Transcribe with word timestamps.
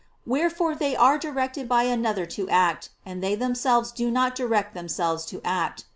Wherefore 0.25 0.73
they 0.73 0.95
are 0.95 1.19
directed 1.19 1.69
by 1.69 1.83
another 1.83 2.25
to 2.25 2.49
act; 2.49 2.89
and 3.05 3.21
they 3.21 3.35
themselves 3.35 3.91
do 3.91 4.09
not 4.09 4.33
direct 4.33 4.73
themselves 4.73 5.25
to 5.27 5.39
act. 5.45 5.85